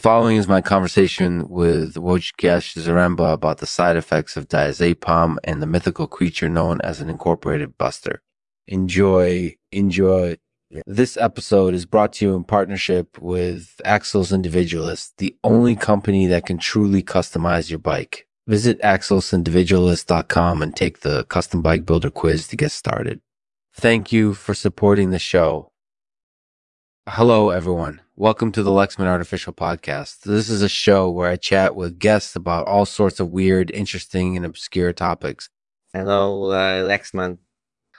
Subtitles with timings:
[0.00, 5.66] following is my conversation with Wojciech Zaremba about the side effects of diazepam and the
[5.66, 8.22] mythical creature known as an incorporated buster.
[8.66, 10.38] Enjoy, enjoy.
[10.86, 16.46] This episode is brought to you in partnership with Axles Individualist, the only company that
[16.46, 18.26] can truly customize your bike.
[18.46, 23.20] Visit axlesindividualist.com and take the custom bike builder quiz to get started.
[23.74, 25.69] Thank you for supporting the show.
[27.08, 28.02] Hello, everyone.
[28.14, 30.20] Welcome to the Lexman Artificial Podcast.
[30.20, 34.36] This is a show where I chat with guests about all sorts of weird, interesting,
[34.36, 35.48] and obscure topics.
[35.94, 37.38] Hello, uh, Lexman.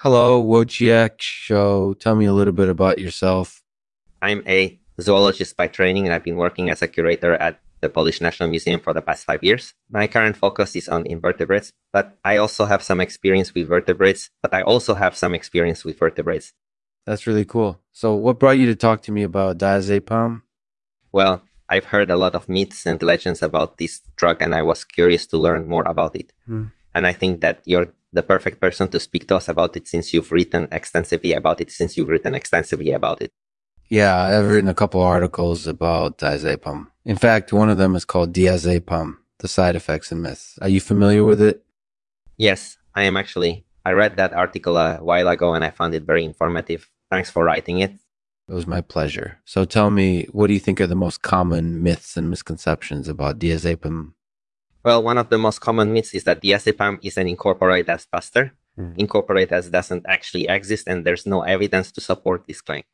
[0.00, 1.46] Hello, Wojciech.
[1.46, 3.62] So tell me a little bit about yourself.
[4.22, 8.22] I'm a zoologist by training, and I've been working as a curator at the Polish
[8.22, 9.74] National Museum for the past five years.
[9.90, 14.54] My current focus is on invertebrates, but I also have some experience with vertebrates, but
[14.54, 16.54] I also have some experience with vertebrates.
[17.06, 17.80] That's really cool.
[17.92, 20.42] So, what brought you to talk to me about diazepam?
[21.12, 24.84] Well, I've heard a lot of myths and legends about this drug, and I was
[24.84, 26.32] curious to learn more about it.
[26.46, 26.66] Hmm.
[26.94, 30.12] And I think that you're the perfect person to speak to us about it since
[30.12, 33.30] you've written extensively about it, since you've written extensively about it.
[33.88, 36.88] Yeah, I've written a couple articles about diazepam.
[37.04, 40.58] In fact, one of them is called Diazepam, the side effects and myths.
[40.60, 41.64] Are you familiar with it?
[42.36, 43.64] Yes, I am actually.
[43.84, 46.90] I read that article a while ago and I found it very informative.
[47.10, 47.92] Thanks for writing it.
[48.48, 49.38] It was my pleasure.
[49.44, 53.38] So tell me, what do you think are the most common myths and misconceptions about
[53.38, 54.12] diazepam?
[54.84, 58.52] Well, one of the most common myths is that diazepam is an incorporated as buster.
[58.78, 58.98] Mm.
[58.98, 62.84] Incorporated as doesn't actually exist and there's no evidence to support this claim.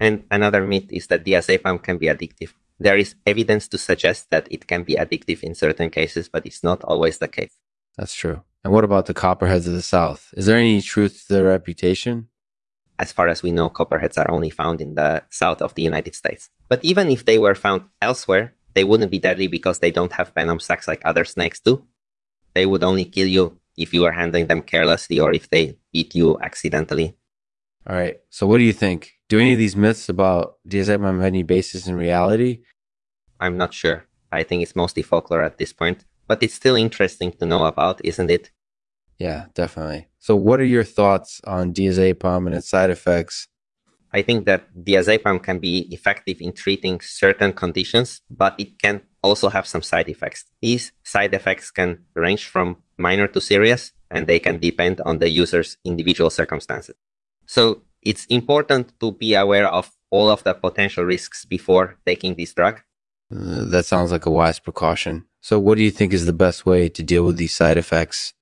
[0.00, 2.54] And another myth is that diazepam can be addictive.
[2.80, 6.62] There is evidence to suggest that it can be addictive in certain cases, but it's
[6.62, 7.56] not always the case.
[7.96, 8.42] That's true.
[8.64, 10.32] And what about the copperheads of the South?
[10.36, 12.28] Is there any truth to their reputation?
[12.98, 16.14] As far as we know, copperheads are only found in the south of the United
[16.14, 16.50] States.
[16.68, 20.34] But even if they were found elsewhere, they wouldn't be deadly because they don't have
[20.34, 21.84] venom sacs like other snakes do.
[22.54, 26.14] They would only kill you if you were handling them carelessly or if they eat
[26.14, 27.16] you accidentally.
[27.86, 28.18] All right.
[28.30, 29.12] So, what do you think?
[29.28, 32.62] Do any of these myths about diazepam have any basis in reality?
[33.40, 34.06] I'm not sure.
[34.30, 38.04] I think it's mostly folklore at this point, but it's still interesting to know about,
[38.04, 38.50] isn't it?
[39.18, 40.08] Yeah, definitely.
[40.18, 43.48] So, what are your thoughts on diazepam and its side effects?
[44.12, 49.48] I think that diazepam can be effective in treating certain conditions, but it can also
[49.48, 50.44] have some side effects.
[50.62, 55.28] These side effects can range from minor to serious, and they can depend on the
[55.28, 56.94] user's individual circumstances.
[57.46, 62.52] So, it's important to be aware of all of the potential risks before taking this
[62.52, 62.80] drug.
[63.34, 65.24] Uh, that sounds like a wise precaution.
[65.40, 68.32] So, what do you think is the best way to deal with these side effects?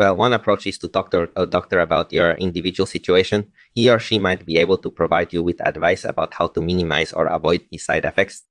[0.00, 3.52] Well, one approach is to talk to a doctor about your individual situation.
[3.74, 7.12] He or she might be able to provide you with advice about how to minimize
[7.12, 8.44] or avoid these side effects.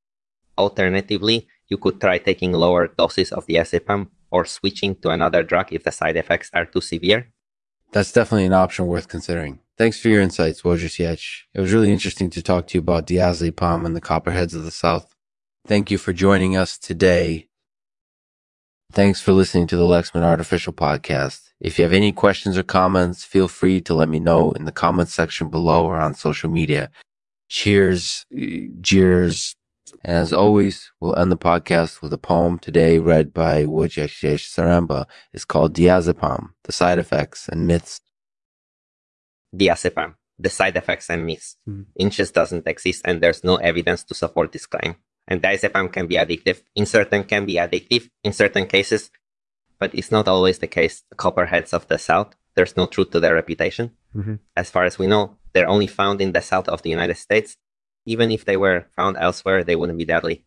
[0.60, 5.74] Alternatively, you could try taking lower doses of the diazepam or switching to another drug
[5.74, 7.34] if the side effects are too severe.
[7.94, 9.58] That's definitely an option worth considering.
[9.76, 11.46] Thanks for your insights, Wojciech.
[11.56, 14.70] It was really interesting to talk to you about diazepam and the copperheads of the
[14.86, 15.16] South.
[15.66, 17.49] Thank you for joining us today
[18.92, 21.52] Thanks for listening to the Lexman Artificial Podcast.
[21.60, 24.72] If you have any questions or comments, feel free to let me know in the
[24.72, 26.90] comments section below or on social media.
[27.50, 28.26] Cheers,
[28.82, 29.56] jeers.
[30.04, 35.06] And as always, we'll end the podcast with a poem today read by Wojciech Zaremba.
[35.34, 38.02] It's called Diazepam, The Side Effects and Myths.
[39.56, 41.58] Diazepam, The Side Effects and Myths.
[41.68, 41.84] Mm-hmm.
[41.96, 44.96] Inches doesn't exist and there's no evidence to support this claim
[45.30, 46.62] and diazepam can be addictive.
[46.78, 49.12] Insertan can be addictive in certain cases,
[49.78, 51.04] but it's not always the case.
[51.10, 53.92] The copperheads of the South, there's no truth to their reputation.
[54.14, 54.36] Mm-hmm.
[54.58, 57.56] As far as we know, they're only found in the South of the United States.
[58.06, 60.44] Even if they were found elsewhere, they wouldn't be deadly.